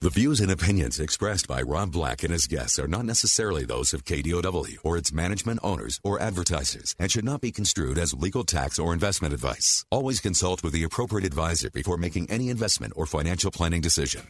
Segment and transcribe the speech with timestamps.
[0.00, 3.92] The views and opinions expressed by Rob Black and his guests are not necessarily those
[3.92, 8.44] of KDOW or its management owners or advertisers and should not be construed as legal
[8.44, 9.84] tax or investment advice.
[9.90, 14.22] Always consult with the appropriate advisor before making any investment or financial planning decision.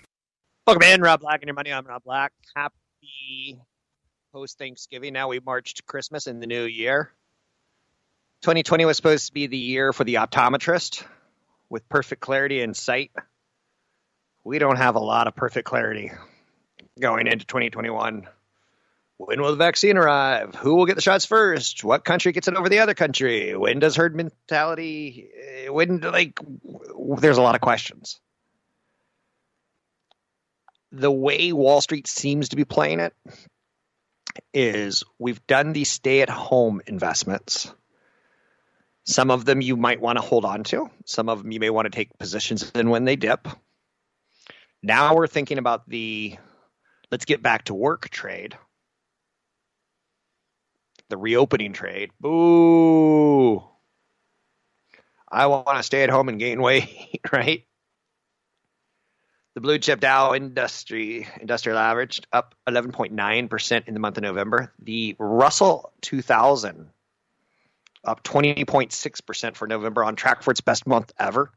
[0.66, 1.70] Welcome in, Rob Black and your money.
[1.70, 2.32] I'm Rob Black.
[2.56, 3.60] Happy
[4.32, 5.12] post Thanksgiving.
[5.12, 7.12] Now we march to Christmas in the new year.
[8.40, 11.04] 2020 was supposed to be the year for the optometrist
[11.68, 13.10] with perfect clarity and sight
[14.48, 16.10] we don't have a lot of perfect clarity
[16.98, 18.26] going into 2021.
[19.18, 20.54] When will the vaccine arrive?
[20.54, 21.84] Who will get the shots first?
[21.84, 23.54] What country gets it over the other country?
[23.54, 25.28] When does herd mentality?
[25.38, 26.40] Eh, when, like,
[27.18, 28.20] there's a lot of questions.
[30.92, 33.12] The way Wall Street seems to be playing it
[34.54, 37.70] is we've done these stay at home investments.
[39.04, 41.68] Some of them you might want to hold on to, some of them you may
[41.68, 43.46] want to take positions in when they dip.
[44.82, 46.36] Now we're thinking about the
[47.10, 48.56] let's get back to work trade.
[51.08, 52.10] The reopening trade.
[52.20, 53.64] Boo.
[55.30, 57.64] I want to stay at home and gain weight, right?
[59.54, 64.72] The blue chip Dow industry industrial average up 11.9% in the month of November.
[64.80, 66.90] The Russell 2000
[68.04, 71.50] up 20.6% for November on track for its best month ever.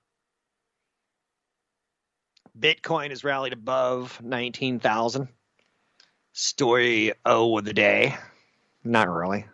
[2.58, 5.30] Bitcoin has rallied above 19,000.
[6.34, 8.16] Story O of the day.
[8.84, 9.46] Not really.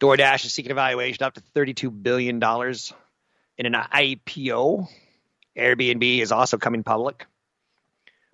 [0.00, 4.88] DoorDash is seeking evaluation up to $32 billion in an IPO.
[5.56, 7.26] Airbnb is also coming public.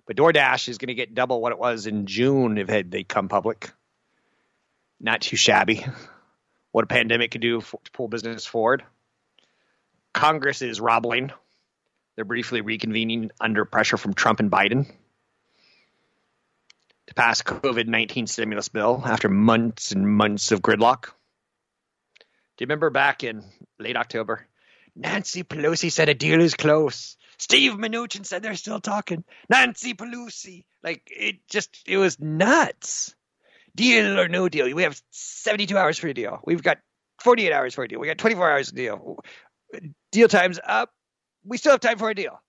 [0.05, 3.27] But DoorDash is going to get double what it was in June if they come
[3.27, 3.71] public.
[4.99, 5.85] Not too shabby.
[6.71, 8.83] What a pandemic could do for, to pull business forward.
[10.13, 11.31] Congress is robbling
[12.15, 14.87] they're briefly reconvening under pressure from Trump and Biden
[17.07, 21.07] to pass COVID 19 stimulus bill after months and months of gridlock.
[22.57, 23.43] Do you remember back in
[23.79, 24.47] late October?
[24.95, 27.17] Nancy Pelosi said a deal is close.
[27.37, 29.25] Steve Mnuchin said they're still talking.
[29.49, 30.63] Nancy Pelosi.
[30.81, 33.13] Like, it just, it was nuts.
[33.75, 34.73] Deal or no deal.
[34.73, 36.39] We have 72 hours for a deal.
[36.45, 36.77] We've got
[37.19, 37.99] 48 hours for a deal.
[37.99, 39.19] We got 24 hours deal.
[40.13, 40.94] Deal time's up
[41.45, 42.41] we still have time for a deal.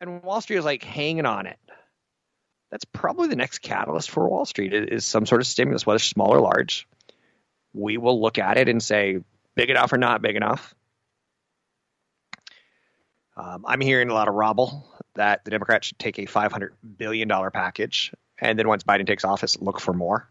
[0.00, 1.58] And Wall Street is like hanging on it.
[2.70, 6.34] That's probably the next catalyst for Wall Street is some sort of stimulus, whether small
[6.34, 6.88] or large.
[7.72, 9.20] We will look at it and say,
[9.54, 10.74] big enough or not big enough.
[13.36, 17.28] Um, I'm hearing a lot of robble that the Democrats should take a $500 billion
[17.28, 20.28] package, and then once Biden takes office, look for more.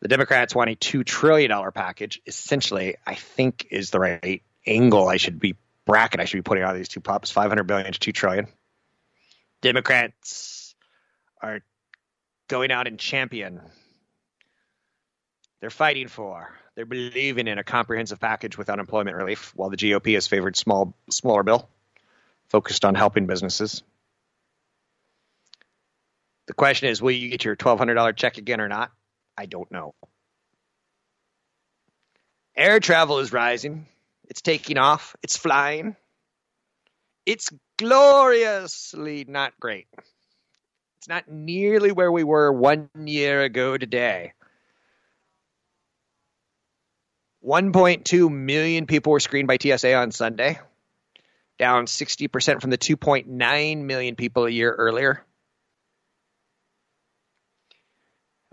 [0.00, 2.20] The Democrats want a $2 trillion package.
[2.26, 6.64] Essentially, I think is the right angle I should be bracket I should be putting
[6.64, 8.46] on these two pups 500 billion to 2 trillion.
[9.62, 10.74] Democrats
[11.42, 11.60] are
[12.48, 13.60] going out and champion.
[15.60, 16.52] They're fighting for.
[16.74, 20.94] They're believing in a comprehensive package with unemployment relief, while the GOP has favored small,
[21.10, 21.68] smaller bill,
[22.48, 23.82] focused on helping businesses.
[26.46, 28.90] The question is, will you get your $1,200 check again or not?
[29.36, 29.94] I don't know.
[32.56, 33.86] Air travel is rising.
[34.28, 35.16] It's taking off.
[35.22, 35.96] It's flying.
[37.26, 39.86] It's gloriously not great.
[40.98, 44.32] It's not nearly where we were one year ago today.
[47.44, 50.58] 1.2 million people were screened by TSA on Sunday,
[51.58, 55.22] down 60% from the 2.9 million people a year earlier.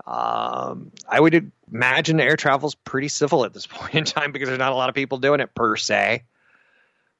[0.06, 4.58] Um, I would imagine air travel's pretty civil at this point in time because there's
[4.58, 6.24] not a lot of people doing it per se.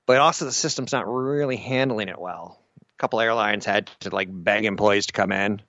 [0.07, 2.59] But also the system's not really handling it well.
[2.81, 5.63] A couple airlines had to like beg employees to come in.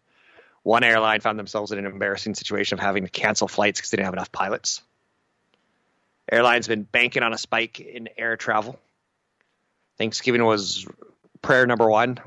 [0.63, 3.97] One airline found themselves in an embarrassing situation of having to cancel flights because they
[3.97, 4.81] didn't have enough pilots.
[6.31, 8.79] Airlines been banking on a spike in air travel.
[9.97, 10.87] Thanksgiving was
[11.41, 12.17] prayer number one.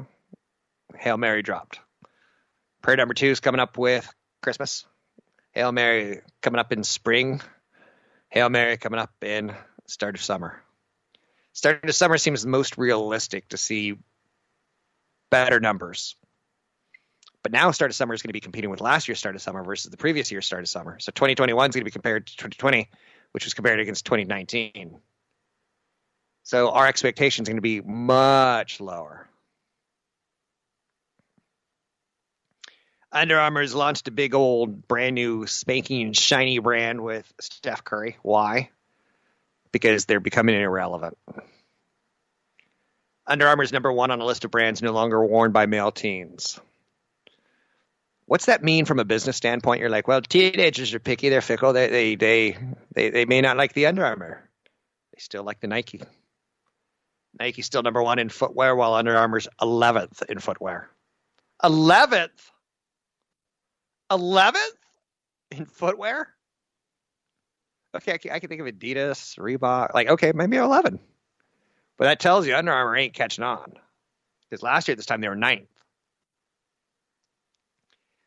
[0.97, 1.81] Hail Mary dropped.
[2.83, 4.09] Prayer number two is coming up with
[4.43, 4.87] Christmas.
[5.57, 7.41] Hail Mary coming up in spring.
[8.29, 9.55] Hail Mary coming up in
[9.87, 10.63] start of summer.
[11.55, 13.97] Start of summer seems most realistic to see
[15.31, 16.15] better numbers.
[17.43, 19.41] But now start of summer is going to be competing with last year's start of
[19.41, 20.99] summer versus the previous year's start of summer.
[21.01, 22.91] So 2021 is going to be compared to 2020,
[23.33, 24.99] which was compared against 2019.
[26.43, 29.27] So our expectations are going to be much lower.
[33.13, 38.17] Under Armour has launched a big old brand new spanking shiny brand with Steph Curry.
[38.23, 38.71] Why?
[39.73, 41.17] Because they're becoming irrelevant.
[43.27, 45.91] Under Armour is number one on a list of brands no longer worn by male
[45.91, 46.61] teens.
[48.27, 49.81] What's that mean from a business standpoint?
[49.81, 52.59] You're like, well, teenagers are picky, they're fickle, they they they
[52.93, 54.49] they, they may not like the Under Armour.
[55.13, 56.03] They still like the Nike.
[57.39, 60.89] Nike's still number one in footwear, while Under Armour's 11th in footwear.
[61.63, 62.31] 11th?
[64.11, 64.57] 11th
[65.51, 66.29] in footwear?
[67.95, 69.95] Okay, I can, I can think of Adidas, Reebok.
[69.95, 70.99] Like, okay, maybe 11.
[71.97, 73.73] But that tells you Under Armour ain't catching on.
[74.49, 75.69] Because last year at this time they were ninth.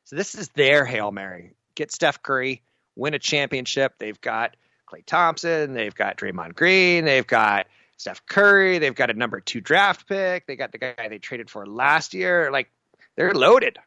[0.05, 1.53] So this is their Hail Mary.
[1.75, 2.63] Get Steph Curry,
[2.95, 3.93] win a championship.
[3.99, 4.55] They've got
[4.91, 7.67] Klay Thompson, they've got Draymond Green, they've got
[7.97, 11.49] Steph Curry, they've got a number two draft pick, they got the guy they traded
[11.49, 12.49] for last year.
[12.51, 12.71] Like
[13.15, 13.77] they're loaded.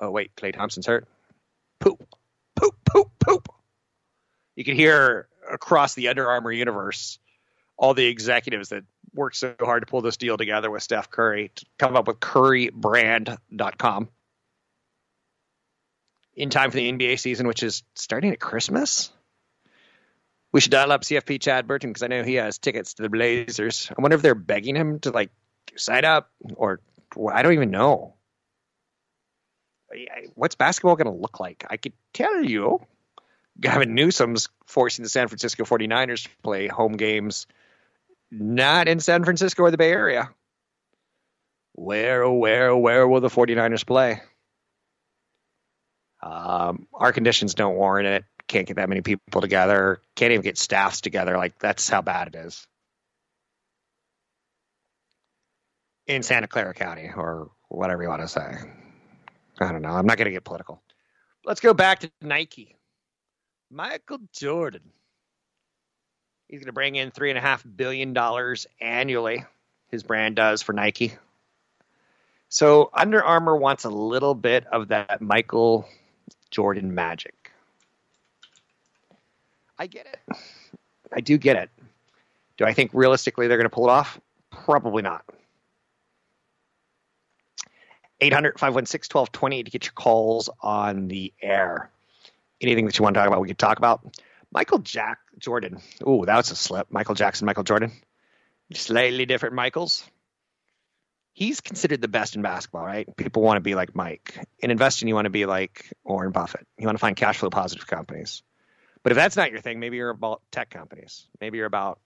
[0.00, 1.08] Oh wait, Klay Thompson's hurt.
[1.80, 2.06] Poop,
[2.56, 3.48] poop, poop, poop.
[4.54, 7.18] You can hear across the Under Armour universe
[7.76, 8.84] all the executives that
[9.14, 12.20] worked so hard to pull this deal together with Steph Curry to come up with
[12.20, 14.08] currybrand.com
[16.34, 19.10] in time for the NBA season, which is starting at Christmas.
[20.52, 23.08] We should dial up CFP Chad Burton because I know he has tickets to the
[23.08, 23.90] Blazers.
[23.96, 25.30] I wonder if they're begging him to like
[25.76, 26.80] sign up or
[27.32, 28.14] I don't even know.
[30.34, 31.64] What's basketball going to look like?
[31.68, 32.80] I could tell you.
[33.60, 37.46] Gavin Newsom's forcing the San Francisco 49ers to play home games
[38.30, 40.30] not in San Francisco or the Bay Area.
[41.72, 44.22] Where, where, where will the 49ers play?
[46.22, 48.24] Um, our conditions don't warrant it.
[48.46, 50.00] Can't get that many people together.
[50.16, 51.36] Can't even get staffs together.
[51.36, 52.66] Like, that's how bad it is.
[56.06, 58.56] In Santa Clara County, or whatever you want to say.
[59.60, 59.90] I don't know.
[59.90, 60.80] I'm not going to get political.
[61.44, 62.76] Let's go back to Nike.
[63.70, 64.82] Michael Jordan
[66.50, 69.44] He's going to bring in three and a half billion dollars annually.
[69.88, 71.12] His brand does for Nike.
[72.48, 75.88] So Under Armour wants a little bit of that Michael
[76.50, 77.52] Jordan magic.
[79.78, 80.36] I get it.
[81.14, 81.70] I do get it.
[82.56, 84.20] Do I think realistically they're going to pull it off?
[84.50, 85.24] Probably not.
[88.20, 91.90] 800 516 1220 to get your calls on the air.
[92.60, 94.00] Anything that you want to talk about, we could talk about.
[94.52, 95.80] Michael Jack Jordan.
[96.06, 96.88] Ooh, that was a slip.
[96.90, 97.92] Michael Jackson, Michael Jordan.
[98.74, 100.04] Slightly different Michaels.
[101.32, 103.08] He's considered the best in basketball, right?
[103.16, 104.44] People want to be like Mike.
[104.58, 106.66] In investing, you want to be like Warren Buffett.
[106.76, 108.42] You want to find cash flow positive companies.
[109.02, 111.26] But if that's not your thing, maybe you're about tech companies.
[111.40, 111.98] Maybe you're about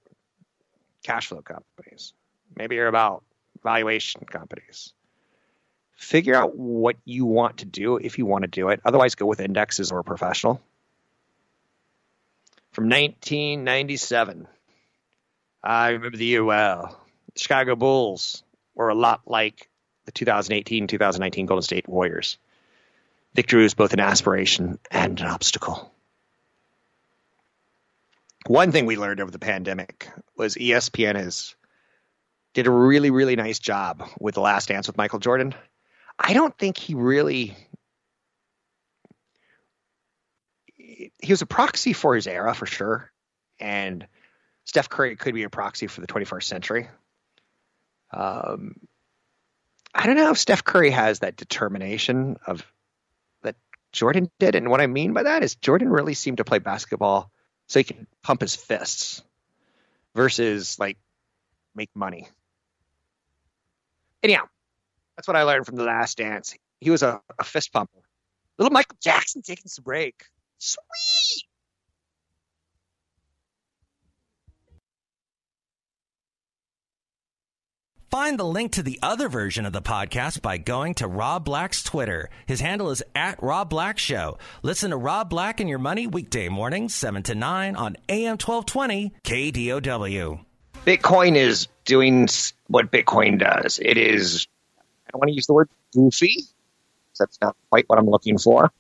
[1.02, 2.12] cash flow companies.
[2.56, 3.25] Maybe you're about
[3.62, 4.93] valuation companies.
[5.96, 8.81] Figure out what you want to do if you want to do it.
[8.85, 10.61] Otherwise, go with indexes or professional
[12.75, 14.49] from 1997.
[15.62, 17.00] I remember the year well.
[17.32, 18.43] The Chicago Bulls
[18.74, 19.69] were a lot like
[20.06, 22.36] the 2018 2019 Golden State Warriors.
[23.34, 25.93] Victory was both an aspiration and an obstacle.
[28.46, 31.55] One thing we learned over the pandemic was ESPN has
[32.55, 35.55] did a really really nice job with the Last Dance with Michael Jordan.
[36.18, 37.56] I don't think he really
[40.76, 43.10] he was a proxy for his era for sure,
[43.58, 44.06] and
[44.64, 46.88] Steph Curry could be a proxy for the 21st century.
[48.12, 48.76] Um,
[49.94, 52.64] I don't know if Steph Curry has that determination of
[53.42, 53.56] that
[53.92, 57.30] Jordan did, and what I mean by that is Jordan really seemed to play basketball
[57.66, 59.22] so he could pump his fists
[60.14, 60.98] versus like
[61.74, 62.28] make money.
[64.22, 64.48] Anyhow,
[65.16, 66.54] that's what I learned from the Last Dance.
[66.80, 68.00] He was a, a fist pumper.
[68.58, 70.24] Little Michael Jackson taking some break.
[70.58, 71.44] Sweet.
[78.14, 81.82] Find the link to the other version of the podcast by going to Rob Black's
[81.82, 82.30] Twitter.
[82.46, 84.38] His handle is at Rob Black Show.
[84.62, 89.14] Listen to Rob Black and Your Money weekday mornings, 7 to 9 on AM 1220
[89.24, 90.44] KDOW.
[90.86, 92.28] Bitcoin is doing
[92.68, 93.80] what Bitcoin does.
[93.82, 94.46] It is,
[95.14, 96.44] I want to use the word goofy.
[97.18, 98.72] That's not quite what I'm looking for.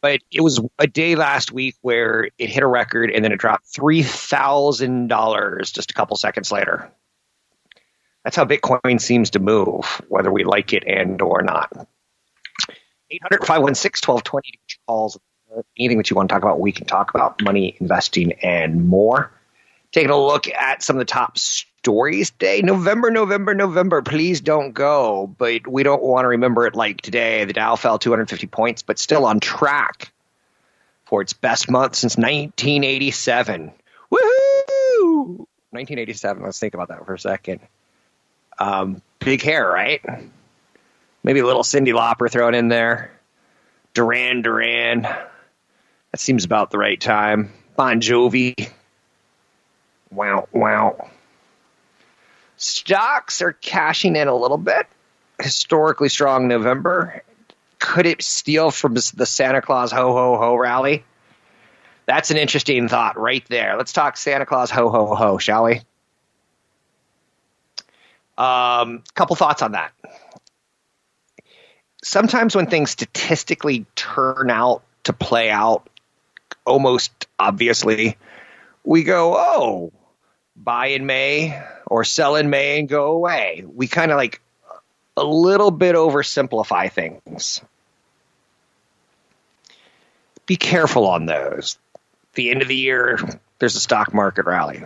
[0.00, 3.38] But it was a day last week where it hit a record and then it
[3.38, 6.90] dropped $3,000 just a couple seconds later.
[8.24, 11.72] That's how Bitcoin seems to move, whether we like it and or not.
[13.10, 15.18] 800 516 1220 calls.
[15.78, 19.32] Anything that you want to talk about, we can talk about money, investing, and more.
[19.92, 22.60] Taking a look at some of the top stories today.
[22.62, 24.02] November, November, November.
[24.02, 25.26] Please don't go.
[25.26, 27.44] But we don't want to remember it like today.
[27.44, 30.12] The Dow fell 250 points, but still on track
[31.06, 33.72] for its best month since 1987.
[34.12, 35.46] Woohoo!
[35.70, 36.42] 1987.
[36.42, 37.60] Let's think about that for a second.
[38.58, 40.02] Um, big hair, right?
[41.22, 43.10] Maybe a little Cyndi Lauper thrown in there.
[43.94, 45.02] Duran Duran.
[45.02, 47.52] That seems about the right time.
[47.76, 48.70] Bon Jovi.
[50.10, 51.10] Wow, wow.
[52.56, 54.86] Stocks are cashing in a little bit.
[55.40, 57.22] Historically strong November.
[57.78, 61.04] Could it steal from the Santa Claus ho ho ho rally?
[62.06, 63.76] That's an interesting thought right there.
[63.76, 65.82] Let's talk Santa Claus ho ho ho, shall we?
[68.36, 69.92] Um, couple thoughts on that.
[72.02, 75.88] Sometimes when things statistically turn out to play out
[76.64, 78.16] almost obviously,
[78.84, 79.92] we go, oh,
[80.62, 83.64] buy in May or sell in May and go away.
[83.66, 84.40] We kind of like
[85.16, 87.60] a little bit oversimplify things.
[90.46, 91.78] Be careful on those.
[92.34, 93.18] The end of the year,
[93.58, 94.84] there's a stock market rally.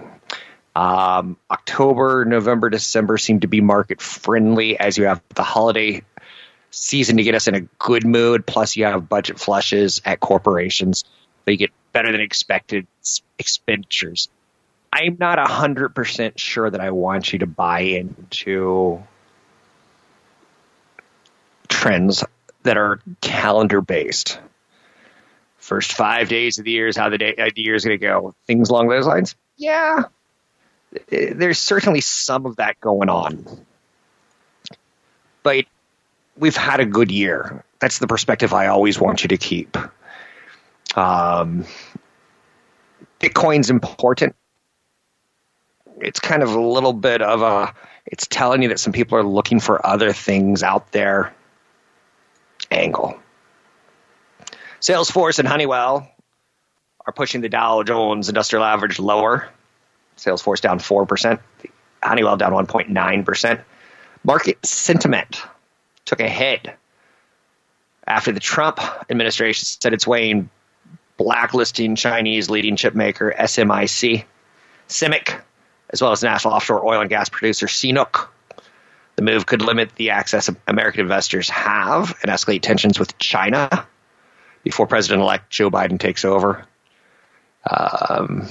[0.75, 6.03] Um, October, November, December seem to be market friendly as you have the holiday
[6.71, 8.47] season to get us in a good mood.
[8.47, 11.05] Plus, you have budget flushes at corporations,
[11.45, 12.87] so you get better than expected
[13.39, 14.29] expenditures.
[14.93, 19.03] I'm not 100% sure that I want you to buy into
[21.69, 22.25] trends
[22.65, 24.39] that are calendar based.
[25.57, 27.99] First five days of the year is how the, day, uh, the year is going
[27.99, 28.35] to go.
[28.47, 29.35] Things along those lines?
[29.57, 30.05] Yeah,
[31.09, 33.47] there's certainly some of that going on.
[35.43, 35.65] But
[36.37, 37.65] we've had a good year.
[37.81, 39.77] That's the perspective I always want you to keep.
[40.97, 41.65] Um,
[43.21, 44.35] Bitcoin's important.
[46.03, 47.75] It's kind of a little bit of a,
[48.07, 51.33] it's telling you that some people are looking for other things out there
[52.71, 53.17] angle.
[54.81, 56.11] Salesforce and Honeywell
[57.07, 59.49] are pushing the Dow Jones Industrial Average lower.
[60.17, 61.39] Salesforce down 4%,
[62.03, 63.61] Honeywell down 1.9%.
[64.25, 65.43] Market sentiment
[66.05, 66.69] took a hit
[68.07, 70.51] after the Trump administration said it's weighing
[71.17, 74.25] blacklisting Chinese leading chip maker SMIC,
[74.89, 75.41] CIMIC,
[75.93, 78.29] as well as national offshore oil and gas producer CNOOC.
[79.17, 83.87] The move could limit the access American investors have and escalate tensions with China
[84.65, 86.67] before President elect Joe Biden takes over.
[87.69, 88.49] Um,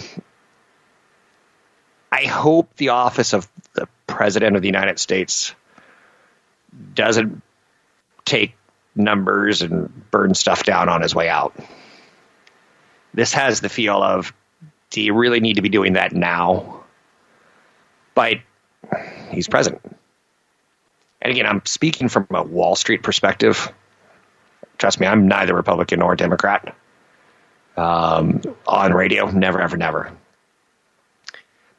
[2.12, 5.55] I hope the office of the President of the United States
[6.93, 7.41] doesn't
[8.25, 8.55] take
[8.95, 11.55] numbers and burn stuff down on his way out.
[13.13, 14.33] This has the feel of
[14.89, 16.81] do you really need to be doing that now?
[18.13, 18.39] But
[19.32, 19.82] he's president.
[21.22, 23.72] And again, I'm speaking from a Wall Street perspective.
[24.77, 26.75] Trust me, I'm neither Republican nor Democrat.
[27.77, 30.12] Um, on radio, never, ever, never.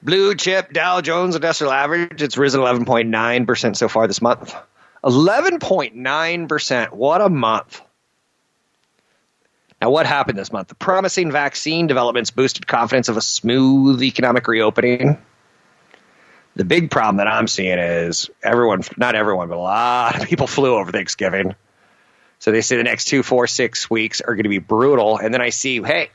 [0.02, 4.54] Blue chip Dow Jones Industrial Average, it's risen 11.9% so far this month.
[5.04, 6.92] 11.9%.
[6.92, 7.80] What a month.
[9.80, 10.68] Now, what happened this month?
[10.68, 15.18] The promising vaccine developments boosted confidence of a smooth economic reopening.
[16.54, 20.46] The big problem that I'm seeing is everyone, not everyone, but a lot of people
[20.48, 21.54] flew over Thanksgiving.
[22.38, 25.16] So they say the next two, four, six weeks are going to be brutal.
[25.16, 26.10] And then I see, hey,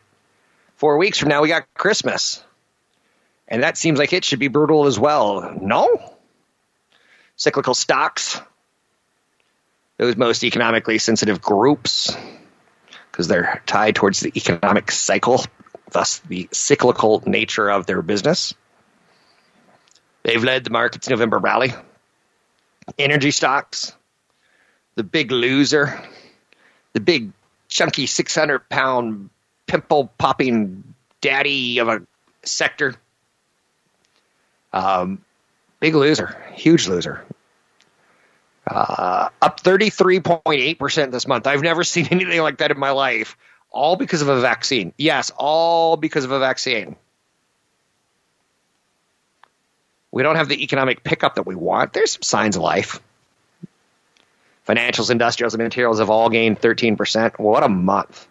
[0.76, 2.44] four weeks from now, we got Christmas.
[3.48, 5.58] And that seems like it should be brutal as well.
[5.60, 6.14] No?
[7.38, 8.42] Cyclical stocks,
[9.98, 12.16] those most economically sensitive groups,
[13.12, 15.44] because they're tied towards the economic cycle,
[15.92, 18.54] thus the cyclical nature of their business.
[20.28, 21.74] They've led the market's November rally.
[23.00, 23.94] Energy stocks,
[24.96, 26.04] the big loser,
[26.92, 27.32] the big
[27.70, 29.30] chunky 600 pound
[29.68, 30.84] pimple popping
[31.22, 32.02] daddy of a
[32.44, 32.96] sector.
[34.74, 35.24] Um,
[35.80, 37.24] big loser, huge loser.
[38.70, 41.48] Uh, up 33.8% this month.
[41.48, 43.38] I've never seen anything like that in my life.
[43.72, 44.92] All because of a vaccine.
[44.98, 46.98] Yes, all because of a vaccine.
[50.18, 51.94] We don't have the economic pickup that we want.
[51.94, 53.00] There's some signs of life.
[54.68, 57.38] Financials, industrials, and materials have all gained 13%.
[57.38, 58.28] What a month.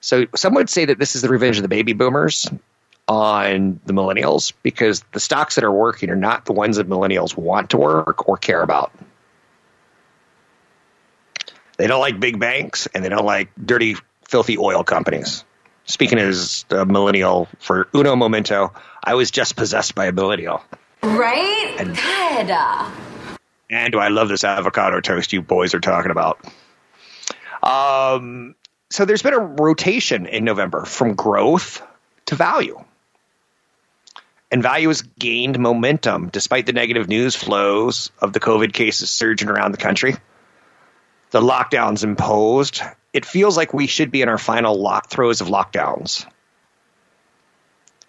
[0.00, 2.48] So some would say that this is the revenge of the baby boomers.
[3.08, 7.36] on the millennials because the stocks that are working are not the ones that millennials
[7.36, 8.92] want to work or care about.
[11.78, 15.44] They don't like big banks and they don't like dirty, filthy oil companies.
[15.86, 20.62] Speaking as a millennial for uno momento, I was just possessed by a millennial.
[21.02, 21.76] Right?
[21.78, 22.50] And, Good.
[23.70, 26.40] And do I love this avocado toast you boys are talking about?
[27.62, 28.54] Um,
[28.90, 31.82] so there's been a rotation in November from growth
[32.26, 32.82] to value.
[34.50, 39.48] And value has gained momentum despite the negative news flows of the COVID cases surging
[39.48, 40.16] around the country.
[41.30, 42.80] The lockdowns imposed.
[43.12, 46.24] It feels like we should be in our final throes of lockdowns.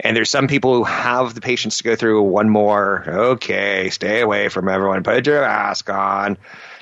[0.02, 3.04] And there's some people who have the patience to go through one more.
[3.08, 5.04] Okay, stay away from everyone.
[5.04, 6.38] Put your mask on.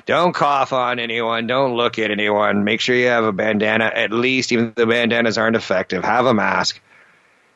[0.06, 1.46] Don't cough on anyone.
[1.46, 2.64] Don't look at anyone.
[2.64, 3.86] Make sure you have a bandana.
[3.86, 6.04] At least, even the bandanas aren't effective.
[6.04, 6.80] Have a mask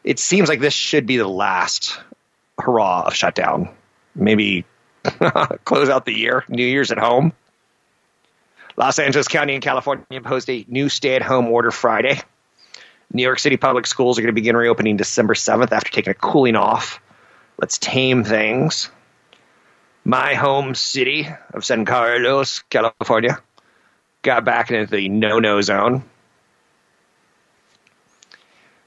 [0.04, 1.98] it seems like this should be the last
[2.58, 3.68] hurrah of shutdown.
[4.14, 4.64] Maybe
[5.64, 7.32] close out the year, New Year's at home.
[8.76, 12.20] Los Angeles County in California imposed a new stay at home order Friday.
[13.12, 16.14] New York City public schools are going to begin reopening December 7th after taking a
[16.14, 17.00] cooling off.
[17.58, 18.90] Let's tame things.
[20.04, 23.38] My home city of San Carlos, California,
[24.22, 26.02] got back into the no no zone.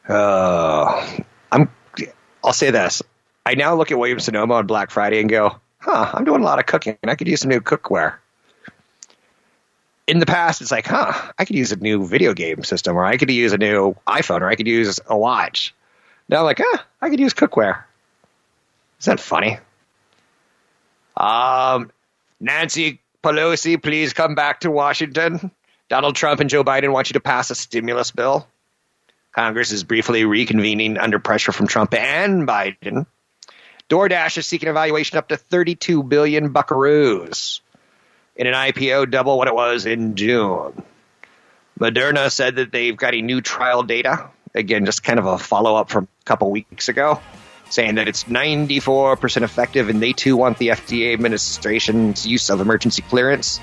[0.09, 1.19] Uh,
[1.51, 1.71] I'm.
[2.43, 3.01] I'll say this.
[3.45, 6.43] I now look at Williams Sonoma on Black Friday and go, "Huh, I'm doing a
[6.45, 6.97] lot of cooking.
[7.07, 8.15] I could use some new cookware."
[10.07, 13.03] In the past, it's like, "Huh, I could use a new video game system, or
[13.03, 15.73] I could use a new iPhone, or I could use a watch."
[16.29, 17.83] Now, I'm like, "Huh, I could use cookware."
[18.99, 19.57] Is that funny?
[21.17, 21.91] Um,
[22.39, 25.51] Nancy Pelosi, please come back to Washington.
[25.89, 28.47] Donald Trump and Joe Biden want you to pass a stimulus bill.
[29.33, 33.05] Congress is briefly reconvening under pressure from Trump and Biden.
[33.89, 37.59] DoorDash is seeking a valuation up to 32 billion buckaroos
[38.35, 40.83] in an IPO, double what it was in June.
[41.79, 44.29] Moderna said that they've got a new trial data.
[44.53, 47.19] Again, just kind of a follow up from a couple weeks ago,
[47.69, 53.01] saying that it's 94% effective, and they too want the FDA administration's use of emergency
[53.01, 53.59] clearance.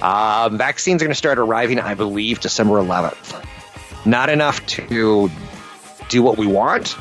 [0.00, 3.44] Um, vaccines are going to start arriving, I believe, December 11th
[4.04, 5.30] not enough to
[6.08, 6.96] do what we want,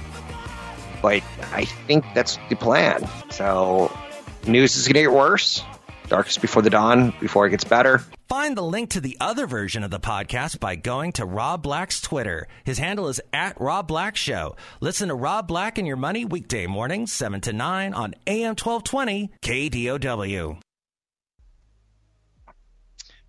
[1.01, 1.21] but
[1.51, 3.07] I think that's the plan.
[3.29, 3.95] So,
[4.47, 5.63] news is going to get worse.
[6.13, 8.03] Darkest before the dawn, before it gets better.
[8.29, 11.99] Find the link to the other version of the podcast by going to Rob Black's
[12.01, 12.47] Twitter.
[12.63, 14.55] His handle is at Rob Black Show.
[14.79, 19.31] Listen to Rob Black and Your Money weekday mornings, 7 to 9 on AM 1220
[19.41, 20.59] KDOW.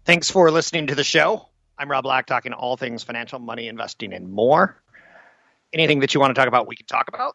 [0.04, 1.48] Thanks for listening to the show.
[1.78, 4.78] I'm Rob Black, talking all things financial, money, investing, and more.
[5.72, 7.34] Anything that you want to talk about, we can talk about.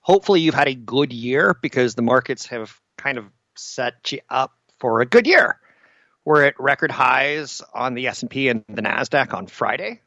[0.00, 3.26] Hopefully, you've had a good year because the markets have kind of
[3.58, 5.58] set you up for a good year.
[6.24, 10.00] We're at record highs on the S&P and the Nasdaq on Friday.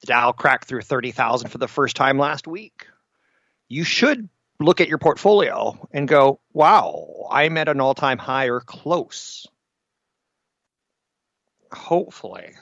[0.00, 2.86] The Dow cracked through 30,000 for the first time last week.
[3.68, 4.28] You should
[4.60, 9.46] look at your portfolio and go, "Wow, I'm at an all-time high or close."
[11.74, 12.54] hopefully.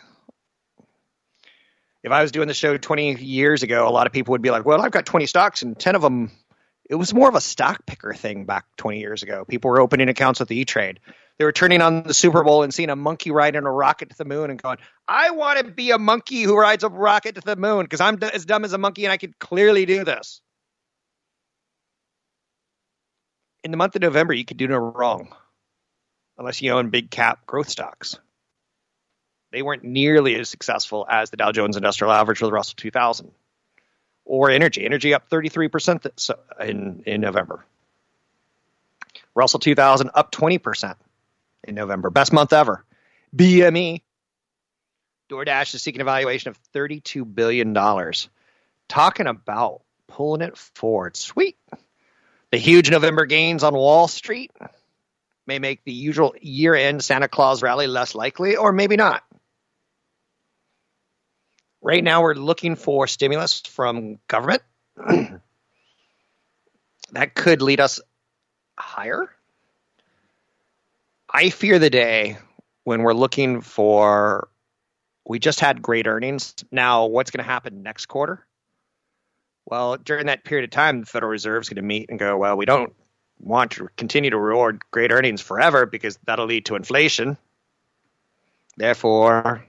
[2.02, 4.50] If I was doing the show 20 years ago, a lot of people would be
[4.50, 6.32] like, well, I've got 20 stocks and 10 of them.
[6.92, 9.46] It was more of a stock picker thing back 20 years ago.
[9.46, 11.00] People were opening accounts with E Trade.
[11.38, 14.18] They were turning on the Super Bowl and seeing a monkey riding a rocket to
[14.18, 14.76] the moon and going,
[15.08, 18.22] I want to be a monkey who rides a rocket to the moon because I'm
[18.22, 20.42] as dumb as a monkey and I could clearly do this.
[23.64, 25.34] In the month of November, you could do no wrong
[26.36, 28.18] unless you own big cap growth stocks
[29.52, 33.30] they weren't nearly as successful as the Dow Jones Industrial Average or the Russell 2000
[34.24, 34.84] or energy.
[34.84, 36.30] Energy up 33%
[36.60, 37.64] in, in November.
[39.34, 40.96] Russell 2000 up 20%
[41.64, 42.10] in November.
[42.10, 42.84] Best month ever.
[43.34, 44.02] BME.
[45.30, 47.74] DoorDash is seeking a valuation of $32 billion.
[48.88, 51.16] Talking about pulling it forward.
[51.16, 51.56] Sweet.
[52.50, 54.50] The huge November gains on Wall Street
[55.46, 59.24] may make the usual year end Santa Claus rally less likely, or maybe not.
[61.82, 64.62] Right now, we're looking for stimulus from government.
[67.12, 68.00] that could lead us
[68.78, 69.28] higher.
[71.28, 72.38] I fear the day
[72.84, 74.48] when we're looking for.
[75.26, 76.54] We just had great earnings.
[76.70, 78.46] Now, what's going to happen next quarter?
[79.66, 82.36] Well, during that period of time, the Federal Reserve is going to meet and go,
[82.36, 82.92] well, we don't
[83.40, 87.36] want to continue to reward great earnings forever because that'll lead to inflation.
[88.76, 89.66] Therefore,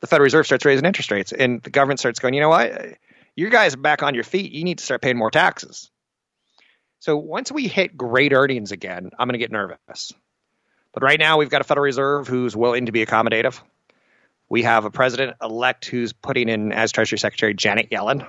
[0.00, 2.96] The Federal Reserve starts raising interest rates, and the government starts going, you know what,
[3.36, 4.52] you guys are back on your feet.
[4.52, 5.90] You need to start paying more taxes.
[6.98, 10.12] So once we hit great earnings again, I'm going to get nervous.
[10.92, 13.60] But right now, we've got a Federal Reserve who's willing to be accommodative.
[14.48, 18.26] We have a president elect who's putting in as Treasury Secretary Janet Yellen,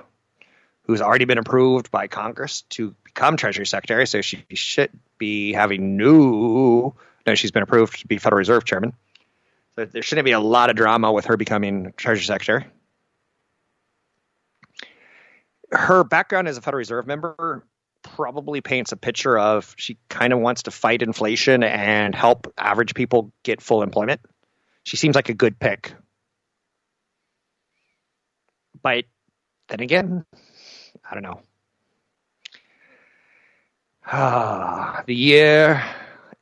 [0.82, 4.06] who's already been approved by Congress to become Treasury Secretary.
[4.06, 6.94] So she should be having new.
[7.26, 8.92] No, she's been approved to be Federal Reserve Chairman.
[9.76, 12.66] So there shouldn't be a lot of drama with her becoming Treasury Secretary.
[15.72, 17.64] Her background as a Federal Reserve member
[18.02, 22.94] probably paints a picture of she kind of wants to fight inflation and help average
[22.94, 24.20] people get full employment.
[24.84, 25.94] She seems like a good pick.
[28.82, 29.06] But
[29.68, 30.24] then again,
[31.10, 31.40] I don't know.
[34.06, 35.82] Ah, the year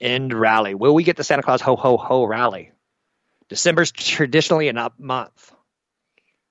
[0.03, 0.75] end rally.
[0.75, 2.73] Will we get the Santa Claus ho ho ho rally?
[3.49, 5.53] December's traditionally an up month.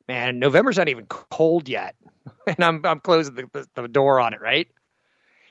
[0.08, 1.96] Man, November's not even cold yet,
[2.48, 4.42] and I'm I'm closing the, the door on it.
[4.42, 4.68] Right?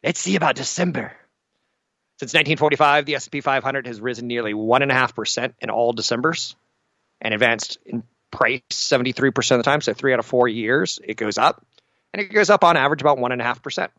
[0.03, 1.13] Let's see about December.
[2.19, 5.95] Since 1945, the S&P 500 has risen nearly one and a half percent in all
[5.95, 6.55] December's,
[7.21, 9.81] and advanced in price 73 percent of the time.
[9.81, 11.65] So three out of four years, it goes up,
[12.13, 13.91] and it goes up on average about one and a half percent.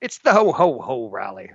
[0.00, 1.52] It's the ho ho ho rally.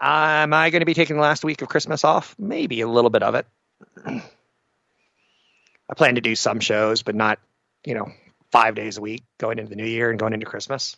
[0.00, 2.34] Am I going to be taking the last week of Christmas off?
[2.38, 3.46] Maybe a little bit of it.
[4.06, 7.38] I plan to do some shows, but not,
[7.84, 8.10] you know,
[8.50, 10.96] five days a week going into the new year and going into Christmas.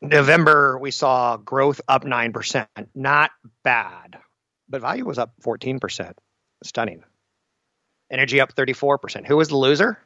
[0.00, 2.66] November, we saw growth up 9%.
[2.94, 3.30] Not
[3.62, 4.18] bad,
[4.68, 6.12] but value was up 14%.
[6.62, 7.04] Stunning.
[8.10, 9.26] Energy up 34%.
[9.26, 9.98] Who was the loser?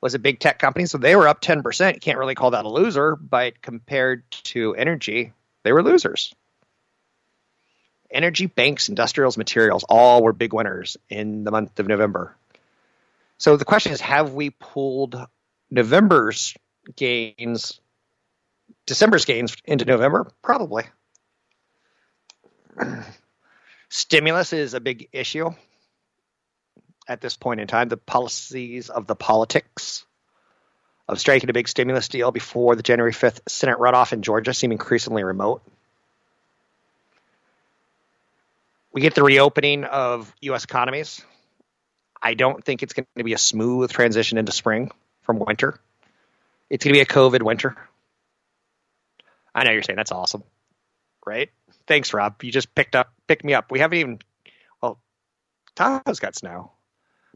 [0.00, 1.94] Was a big tech company, so they were up 10%.
[1.94, 5.32] You can't really call that a loser, but compared to energy,
[5.62, 6.34] they were losers.
[8.10, 12.36] Energy, banks, industrials, materials, all were big winners in the month of November.
[13.38, 15.20] So the question is have we pulled
[15.70, 16.54] November's
[16.94, 17.80] gains,
[18.86, 20.30] December's gains into November?
[20.42, 20.84] Probably.
[23.88, 25.50] Stimulus is a big issue
[27.08, 27.88] at this point in time.
[27.88, 30.04] The policies of the politics
[31.08, 34.72] of striking a big stimulus deal before the January 5th Senate runoff in Georgia seem
[34.72, 35.62] increasingly remote.
[38.92, 40.64] We get the reopening of U.S.
[40.64, 41.22] economies.
[42.20, 44.90] I don't think it's going to be a smooth transition into spring
[45.22, 45.78] from winter.
[46.70, 47.76] It's going to be a COVID winter.
[49.54, 50.42] I know you're saying that's awesome,
[51.24, 51.50] right?
[51.86, 52.42] Thanks, Rob.
[52.42, 53.70] You just picked up, picked me up.
[53.70, 54.18] We haven't even.
[54.82, 54.98] Well,
[55.76, 56.72] Tahoe's got snow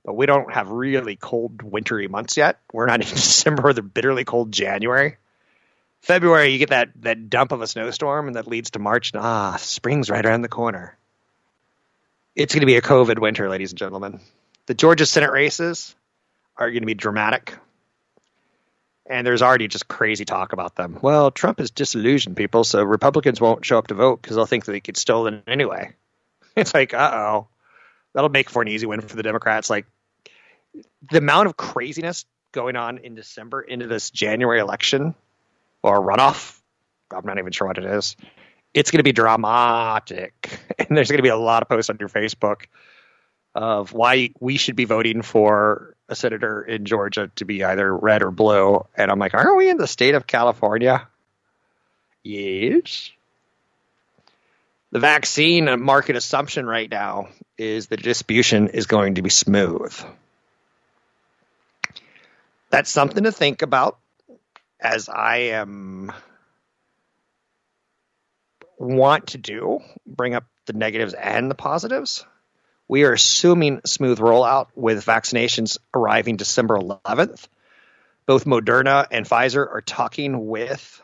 [0.05, 2.59] but we don't have really cold wintry months yet.
[2.73, 5.17] We're not in December or the bitterly cold January.
[6.01, 9.13] February, you get that that dump of a snowstorm, and that leads to March.
[9.13, 10.97] And, ah, spring's right around the corner.
[12.35, 14.21] It's going to be a COVID winter, ladies and gentlemen.
[14.67, 15.95] The Georgia Senate races
[16.57, 17.55] are going to be dramatic,
[19.05, 20.99] and there's already just crazy talk about them.
[21.03, 24.65] Well, Trump has disillusioned people, so Republicans won't show up to vote because they'll think
[24.65, 25.95] that they could stolen anyway.
[26.57, 27.49] It's like, uh oh
[28.15, 29.71] that'll make for an easy win for the Democrats.
[29.71, 29.87] Like
[31.11, 35.15] the amount of craziness going on in December into this January election
[35.83, 36.59] or runoff,
[37.11, 38.17] I'm not even sure what it is.
[38.73, 41.97] It's going to be dramatic, and there's going to be a lot of posts on
[41.99, 42.67] your Facebook
[43.55, 48.23] of why we should be voting for a senator in Georgia to be either red
[48.23, 48.85] or blue.
[48.97, 51.07] And I'm like, aren't we in the state of California?
[52.23, 53.11] Yes.
[54.93, 59.97] The vaccine market assumption right now is the distribution is going to be smooth.
[62.71, 63.99] That's something to think about
[64.81, 66.13] as I am
[68.79, 72.25] want to do, bring up the negatives and the positives.
[72.89, 77.47] We are assuming smooth rollout with vaccinations arriving December 11th.
[78.27, 81.01] Both Moderna and Pfizer are talking with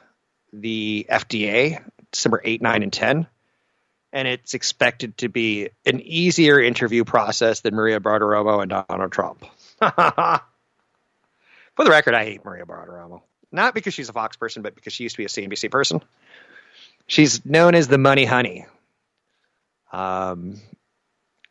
[0.53, 3.27] the FDA December 8, 9, and 10
[4.13, 9.45] and it's expected to be an easier interview process than Maria Bartiromo and Donald Trump.
[11.77, 13.23] For the record, I hate Maria Bartiromo.
[13.53, 16.03] Not because she's a Fox person, but because she used to be a CNBC person.
[17.07, 18.67] She's known as the money honey.
[19.93, 20.61] Um,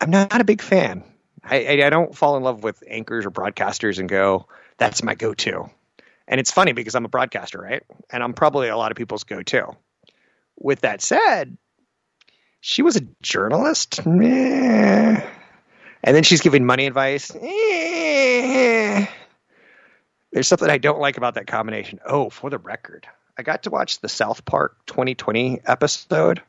[0.02, 1.04] I'm not a big fan.
[1.44, 5.16] I, I, I don't fall in love with anchors or broadcasters and go, that's my
[5.16, 5.70] go to.
[6.28, 7.84] And it's funny because I'm a broadcaster, right?
[8.10, 9.76] And I'm probably a lot of people's go to.
[10.58, 11.58] With that said,
[12.66, 14.00] she was a journalist.
[14.04, 15.22] And
[16.04, 17.30] then she's giving money advice.
[17.30, 19.08] There's
[20.48, 22.00] something I don't like about that combination.
[22.04, 23.06] Oh, for the record,
[23.38, 26.42] I got to watch the South Park 2020 episode.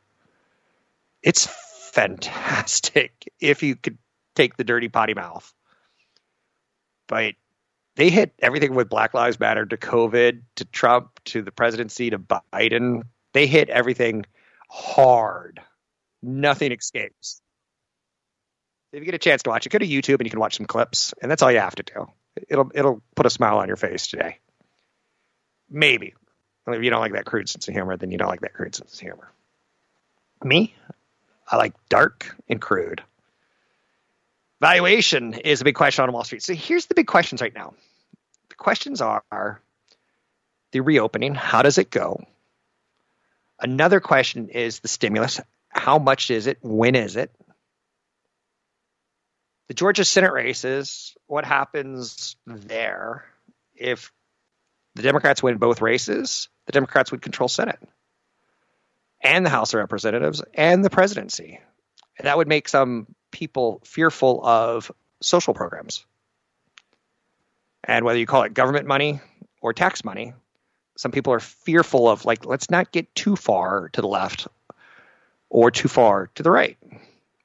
[1.22, 1.46] It's
[1.90, 3.98] fantastic if you could
[4.34, 5.52] take the dirty potty mouth.
[7.08, 7.34] But
[7.96, 12.18] they hit everything with Black Lives Matter to COVID to Trump to the presidency to
[12.18, 13.02] Biden.
[13.34, 14.24] They hit everything
[14.70, 15.60] hard.
[16.22, 17.40] Nothing escapes.
[18.92, 20.56] If you get a chance to watch it, go to YouTube and you can watch
[20.56, 22.06] some clips, and that's all you have to do.
[22.48, 24.38] It'll it'll put a smile on your face today.
[25.68, 26.14] Maybe.
[26.66, 28.74] If you don't like that crude sense of humor, then you don't like that crude
[28.74, 29.30] sense of humor.
[30.42, 30.74] Me,
[31.48, 33.02] I like dark and crude.
[34.60, 36.42] Valuation is a big question on Wall Street.
[36.42, 37.74] So here's the big questions right now.
[38.48, 39.60] The questions are
[40.72, 42.24] the reopening, how does it go?
[43.60, 45.40] Another question is the stimulus.
[45.76, 46.58] How much is it?
[46.62, 47.30] When is it?
[49.68, 53.24] The Georgia Senate races, what happens there
[53.74, 54.12] if
[54.94, 56.48] the Democrats win both races?
[56.66, 57.78] The Democrats would control Senate
[59.20, 61.60] and the House of Representatives and the presidency.
[62.18, 66.06] And that would make some people fearful of social programs.
[67.84, 69.20] And whether you call it government money
[69.60, 70.32] or tax money,
[70.96, 74.48] some people are fearful of, like, let's not get too far to the left
[75.48, 76.76] or too far to the right.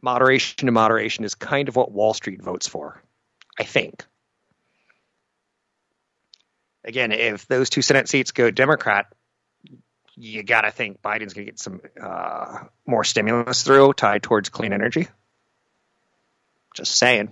[0.02, 3.02] Moderation to moderation is kind of what Wall Street votes for,
[3.60, 4.04] I think.
[6.84, 9.14] Again, if those two Senate seats go Democrat,
[10.16, 14.50] you got to think Biden's going to get some uh, more stimulus through tied towards
[14.50, 15.08] clean energy.
[16.76, 17.32] Just saying.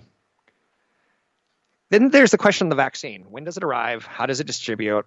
[1.90, 3.26] Then there's the question of the vaccine.
[3.28, 4.06] When does it arrive?
[4.06, 5.06] How does it distribute?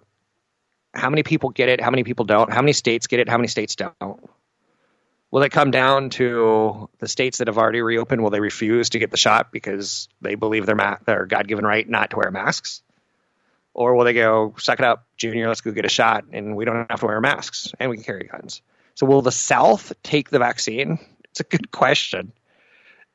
[0.92, 1.80] How many people get it?
[1.80, 2.52] How many people don't?
[2.52, 3.28] How many states get it?
[3.28, 4.30] How many states don't?
[5.34, 8.22] Will it come down to the states that have already reopened?
[8.22, 11.66] Will they refuse to get the shot because they believe their, ma- their God given
[11.66, 12.82] right not to wear masks?
[13.72, 16.64] Or will they go, suck it up, Junior, let's go get a shot and we
[16.64, 18.62] don't have to wear masks and we can carry guns?
[18.94, 21.00] So will the South take the vaccine?
[21.32, 22.32] It's a good question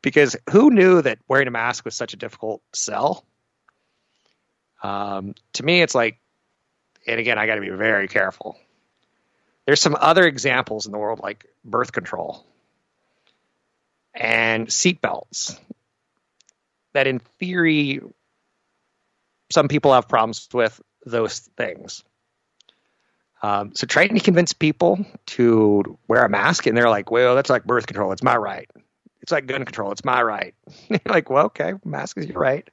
[0.01, 3.23] because who knew that wearing a mask was such a difficult sell?
[4.83, 6.19] Um, to me, it's like,
[7.07, 8.57] and again, I got to be very careful.
[9.69, 12.43] There's some other examples in the world like birth control
[14.15, 15.59] and seatbelts
[16.93, 18.01] that, in theory,
[19.51, 22.03] some people have problems with those things.
[23.43, 27.51] Um, so trying to convince people to wear a mask, and they're like, "Well, that's
[27.51, 28.11] like birth control.
[28.11, 28.71] It's my right.
[29.21, 29.91] It's like gun control.
[29.91, 30.55] It's my right."
[30.89, 32.67] You're like, "Well, okay, mask is your right.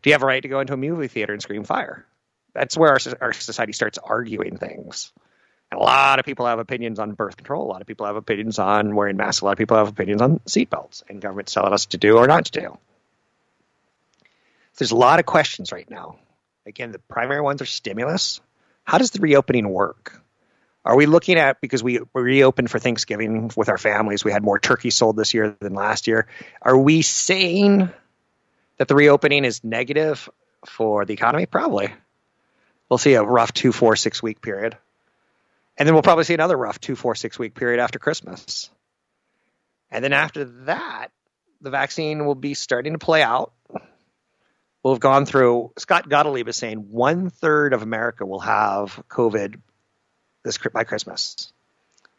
[0.00, 2.06] Do you have a right to go into a movie theater and scream fire?"
[2.54, 5.12] That's where our, our society starts arguing things.
[5.70, 7.64] A lot of people have opinions on birth control.
[7.66, 9.42] A lot of people have opinions on wearing masks.
[9.42, 12.26] A lot of people have opinions on seatbelts and government telling us to do or
[12.26, 12.78] not to do.
[14.78, 16.16] There's a lot of questions right now.
[16.64, 18.40] Again, the primary ones are stimulus.
[18.84, 20.22] How does the reopening work?
[20.84, 24.24] Are we looking at because we reopened for Thanksgiving with our families?
[24.24, 26.28] We had more turkey sold this year than last year.
[26.62, 27.90] Are we saying
[28.78, 30.30] that the reopening is negative
[30.64, 31.44] for the economy?
[31.44, 31.92] Probably.
[32.88, 34.78] We'll see a rough two, four, six week period.
[35.78, 38.68] And then we'll probably see another rough two, four, six week period after Christmas.
[39.90, 41.08] And then after that,
[41.60, 43.52] the vaccine will be starting to play out
[44.82, 45.72] We'll have gone through.
[45.76, 49.60] Scott Gottlieb is saying one third of America will have COVID
[50.44, 51.52] this by Christmas.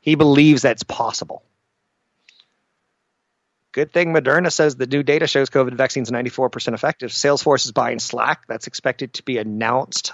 [0.02, 1.44] He believes that's possible.
[3.72, 7.12] Good thing Moderna says the new data shows COVID vaccines 94% effective.
[7.12, 8.46] Salesforce is buying Slack.
[8.48, 10.14] That's expected to be announced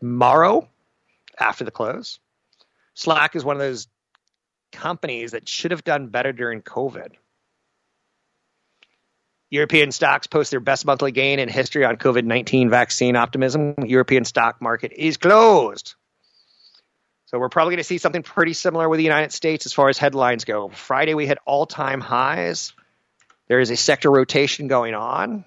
[0.00, 0.68] tomorrow
[1.38, 2.20] after the close.
[2.94, 3.88] Slack is one of those
[4.72, 7.12] companies that should have done better during COVID.
[9.50, 13.74] European stocks post their best monthly gain in history on COVID 19 vaccine optimism.
[13.84, 15.94] European stock market is closed.
[17.26, 19.88] So we're probably going to see something pretty similar with the United States as far
[19.88, 20.68] as headlines go.
[20.68, 22.72] Friday, we hit all time highs.
[23.48, 25.44] There is a sector rotation going on.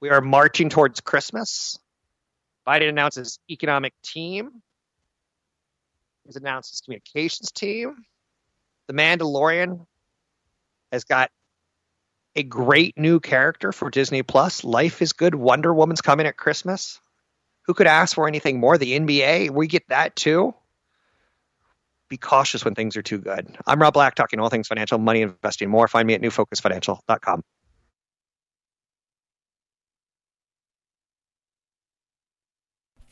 [0.00, 1.78] We are marching towards Christmas.
[2.66, 4.62] Biden announces economic team.
[6.32, 7.94] He's announced his communications team.
[8.88, 9.84] The Mandalorian
[10.90, 11.30] has got
[12.34, 14.64] a great new character for Disney Plus.
[14.64, 15.34] Life is Good.
[15.34, 16.98] Wonder Woman's coming at Christmas.
[17.66, 18.78] Who could ask for anything more?
[18.78, 20.54] The NBA, we get that too.
[22.08, 23.54] Be cautious when things are too good.
[23.66, 25.86] I'm Rob Black, talking all things financial, money, investing, more.
[25.86, 27.42] Find me at newfocusfinancial.com.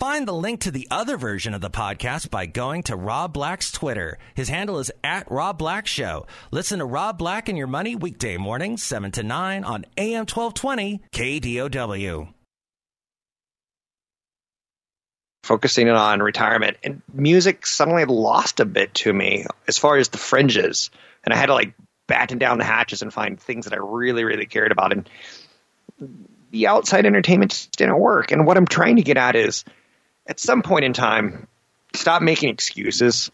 [0.01, 3.71] Find the link to the other version of the podcast by going to Rob Black's
[3.71, 4.17] Twitter.
[4.33, 6.27] His handle is at Rob Black Show.
[6.51, 11.03] Listen to Rob Black and Your Money weekday mornings, 7 to 9 on AM 1220
[11.13, 12.33] KDOW.
[15.43, 20.19] focusing on retirement, and music suddenly lost a bit to me as far as the
[20.19, 20.91] fringes,
[21.25, 21.75] and I had to like
[22.07, 25.11] batten down the hatches and find things that I really, really cared about, and
[26.53, 28.31] the outside entertainment just didn't work.
[28.31, 29.65] And what I'm trying to get at is,
[30.27, 31.47] at some point in time,
[31.95, 33.31] stop making excuses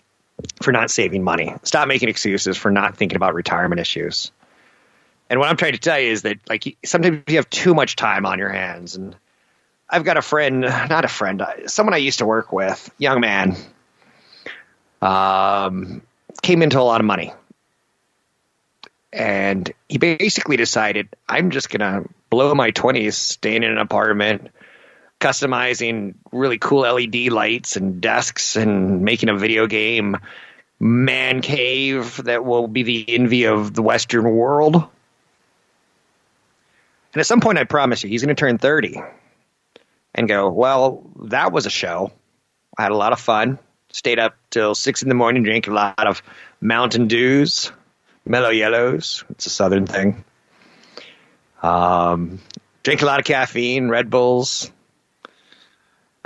[0.63, 1.55] for not saving money.
[1.63, 4.33] Stop making excuses for not thinking about retirement issues.
[5.29, 7.97] And what I'm trying to tell you is that like sometimes you have too much
[7.97, 8.97] time on your hands.
[8.97, 9.17] And
[9.89, 13.21] I've got a friend, not a friend, uh, someone I used to work with, young
[13.21, 13.57] man,
[15.03, 16.03] um,
[16.43, 17.33] came into a lot of money.
[19.13, 24.51] And he basically decided, I'm just going to blow my 20s staying in an apartment,
[25.21, 30.17] customizing really cool LED lights and desks and making a video game
[30.79, 34.75] man cave that will be the envy of the Western world.
[34.75, 39.01] And at some point, I promise you, he's going to turn 30
[40.15, 42.13] and go, Well, that was a show.
[42.77, 43.59] I had a lot of fun.
[43.91, 46.23] Stayed up till six in the morning, drank a lot of
[46.61, 47.73] Mountain Dews,
[48.27, 49.25] Mellow Yellows.
[49.31, 50.25] It's a Southern thing.
[51.63, 52.41] Um,
[52.83, 54.71] drink a lot of caffeine, Red Bulls.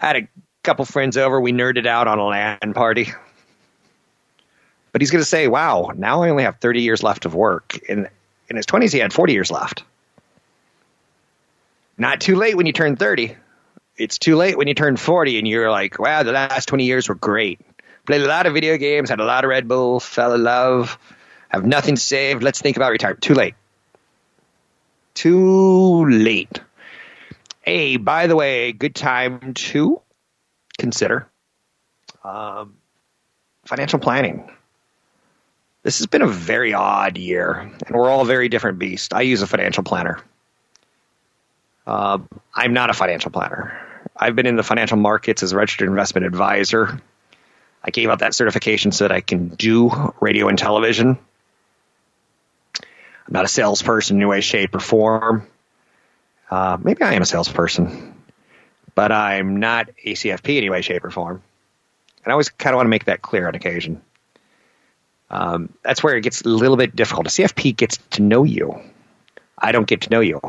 [0.01, 0.29] Had a
[0.63, 1.41] couple friends over.
[1.41, 3.13] We nerded out on a LAN party.
[4.93, 7.79] But he's going to say, wow, now I only have 30 years left of work.
[7.89, 8.09] In,
[8.49, 9.85] in his 20s, he had 40 years left.
[11.97, 13.37] Not too late when you turn 30.
[13.97, 17.09] It's too late when you turn 40 and you're like, wow, the last 20 years
[17.09, 17.61] were great.
[18.07, 20.99] Played a lot of video games, had a lot of Red Bull, fell in love,
[21.51, 22.43] have nothing saved.
[22.43, 23.23] Let's think about retirement.
[23.23, 23.55] Too late.
[25.13, 26.61] Too late.
[27.61, 30.01] Hey, by the way, good time to
[30.79, 31.29] consider
[32.25, 32.75] um,
[33.65, 34.51] financial planning.
[35.83, 39.09] This has been a very odd year, and we're all very different beasts.
[39.13, 40.19] I use a financial planner.
[41.87, 42.19] Uh,
[42.55, 43.79] I'm not a financial planner.
[44.17, 47.01] I've been in the financial markets as a registered investment advisor.
[47.83, 51.19] I gave out that certification so that I can do radio and television.
[52.79, 55.47] I'm not a salesperson in any way, shape, or form.
[56.51, 58.15] Uh, maybe I am a salesperson,
[58.97, 61.43] but I'm not a CFP in any way, shape, or form.
[62.25, 64.03] And I always kind of want to make that clear on occasion.
[65.31, 67.29] Um, that's where it gets a little bit difficult.
[67.29, 68.81] A CFP gets to know you.
[69.57, 70.41] I don't get to know you.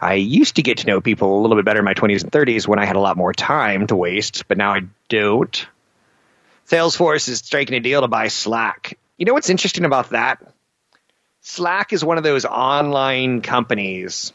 [0.00, 2.32] I used to get to know people a little bit better in my 20s and
[2.32, 5.66] 30s when I had a lot more time to waste, but now I don't.
[6.66, 8.98] Salesforce is striking a deal to buy Slack.
[9.18, 10.42] You know what's interesting about that?
[11.42, 14.32] Slack is one of those online companies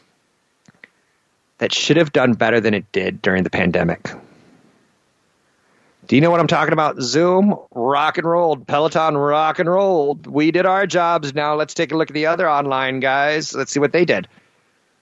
[1.60, 4.10] that should have done better than it did during the pandemic.
[6.06, 7.00] Do you know what I'm talking about?
[7.00, 10.14] Zoom, rock and roll, Peloton, rock and roll.
[10.14, 11.34] We did our jobs.
[11.34, 13.54] Now let's take a look at the other online guys.
[13.54, 14.26] Let's see what they did.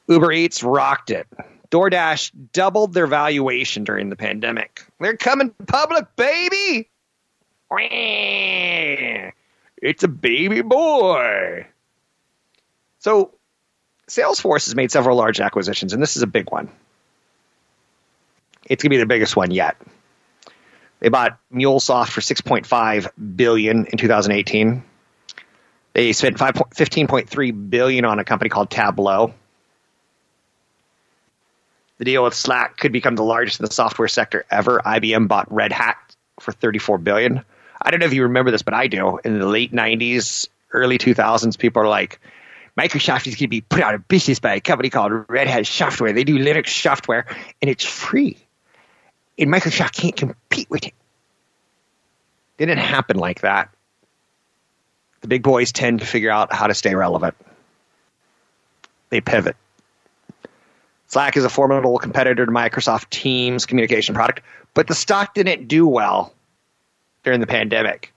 [0.09, 1.29] Uber Eats rocked it.
[1.71, 4.85] DoorDash doubled their valuation during the pandemic.
[5.01, 6.91] They're coming public, baby.
[9.81, 11.67] It's a baby boy.
[12.99, 13.38] So,
[14.09, 16.71] Salesforce has made several large acquisitions, and this is a big one.
[18.65, 19.77] It's going to be the biggest one yet.
[21.01, 24.83] They bought MuleSoft for 6.5 billion in 2018.
[25.93, 29.33] They spent 15.3 billion on a company called Tableau.
[31.99, 34.81] The deal with Slack could become the largest in the software sector ever.
[34.85, 35.97] IBM bought Red Hat
[36.41, 37.45] for 34 billion.
[37.81, 39.19] I don't know if you remember this, but I do.
[39.25, 42.21] In the late 90s, early 2000s, people are like,
[42.79, 45.67] Microsoft is going to be put out of business by a company called Red Hat
[45.67, 46.13] Software.
[46.13, 47.27] They do Linux software,
[47.61, 48.37] and it's free.
[49.37, 50.95] And Microsoft can't compete with it.
[52.57, 53.71] Didn't happen like that.
[55.23, 57.35] The big boys tend to figure out how to stay relevant.
[59.11, 59.57] They pivot.
[61.09, 64.43] Slack is a formidable competitor to Microsoft Teams communication product,
[64.75, 66.33] but the stock didn't do well
[67.25, 68.13] during the pandemic.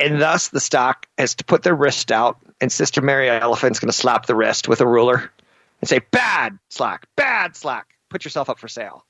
[0.00, 3.90] And thus the stock has to put their wrist out, and Sister Mary Elephant's going
[3.90, 5.30] to slap the wrist with a ruler
[5.80, 7.94] and say, Bad Slack, bad Slack.
[8.08, 9.04] Put yourself up for sale.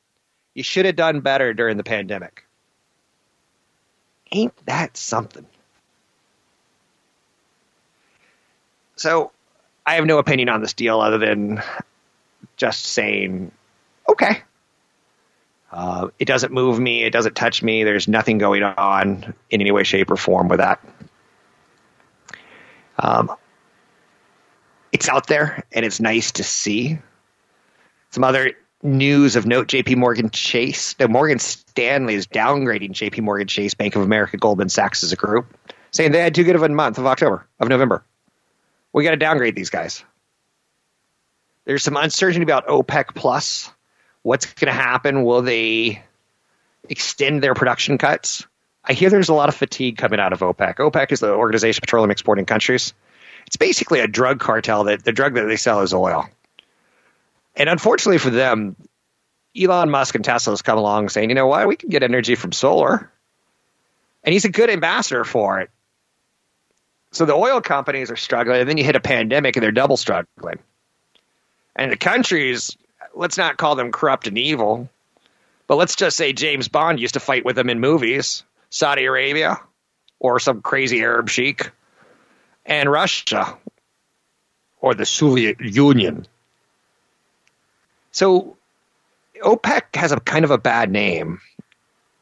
[0.54, 2.44] You should have done better during the pandemic.
[4.32, 5.46] Ain't that something?
[8.96, 9.30] So
[9.84, 11.62] I have no opinion on this deal other than
[12.56, 13.52] just saying,
[14.08, 14.42] okay.
[15.70, 17.04] Uh, it doesn't move me.
[17.04, 17.84] It doesn't touch me.
[17.84, 20.80] There's nothing going on in any way, shape, or form with that.
[22.98, 23.30] Um,
[24.92, 26.98] it's out there and it's nice to see.
[28.10, 30.94] Some other news of note JP Morgan Chase.
[30.98, 35.16] No, Morgan Stanley is downgrading JP Morgan Chase, Bank of America, Goldman Sachs as a
[35.16, 35.56] group,
[35.90, 38.04] saying they had too good of a month of October, of November.
[38.92, 40.04] We got to downgrade these guys.
[41.64, 43.70] There's some uncertainty about OPEC plus.
[44.22, 45.24] What's going to happen?
[45.24, 46.02] Will they
[46.88, 48.46] extend their production cuts.
[48.86, 50.76] I hear there's a lot of fatigue coming out of OPEC.
[50.76, 52.94] OPEC is the Organization of Petroleum Exporting Countries.
[53.46, 56.28] It's basically a drug cartel that the drug that they sell is oil.
[57.56, 58.76] And unfortunately for them,
[59.60, 62.34] Elon Musk and Tesla has come along saying, you know what, we can get energy
[62.34, 63.10] from solar.
[64.22, 65.70] And he's a good ambassador for it.
[67.12, 69.96] So the oil companies are struggling, and then you hit a pandemic and they're double
[69.96, 70.58] struggling.
[71.74, 72.76] And the countries,
[73.14, 74.90] let's not call them corrupt and evil,
[75.66, 79.60] but let's just say James Bond used to fight with them in movies Saudi Arabia
[80.18, 81.70] or some crazy Arab sheik,
[82.64, 83.56] and Russia
[84.80, 86.26] or the Soviet Union.
[88.12, 88.56] So
[89.42, 91.40] OPEC has a kind of a bad name,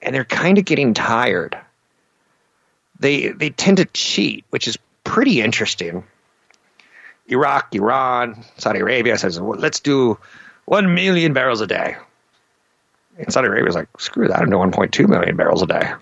[0.03, 1.57] and they're kind of getting tired.
[2.99, 6.05] They they tend to cheat, which is pretty interesting.
[7.26, 10.18] Iraq, Iran, Saudi Arabia says, let's do
[10.66, 11.97] 1 million barrels a day.
[13.16, 15.92] And Saudi Arabia's like, screw that, I'm doing 1.2 million barrels a day.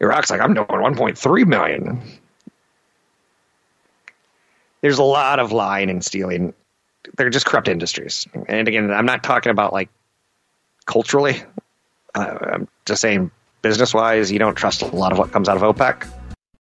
[0.00, 2.00] Iraq's like, I'm doing 1.3 million.
[4.80, 6.54] There's a lot of lying and stealing.
[7.16, 8.26] They're just corrupt industries.
[8.48, 9.90] And again, I'm not talking about like
[10.86, 11.42] culturally.
[12.14, 13.30] Uh, I'm just saying
[13.62, 16.08] business wise, you don't trust a lot of what comes out of OPEC.